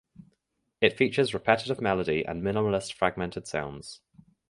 [0.81, 4.01] It features repetitive melody and minimalist fragmented sounds.